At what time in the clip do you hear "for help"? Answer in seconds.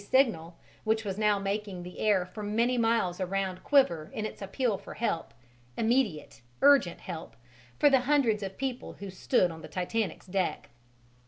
4.75-5.31